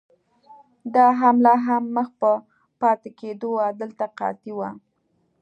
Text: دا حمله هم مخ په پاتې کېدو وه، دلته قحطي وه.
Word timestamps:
دا 0.93 1.05
حمله 1.19 1.53
هم 1.65 1.83
مخ 1.95 2.07
په 2.19 2.31
پاتې 2.81 3.09
کېدو 3.19 3.49
وه، 3.55 3.67
دلته 3.81 4.05
قحطي 4.17 4.51
وه. 4.57 4.69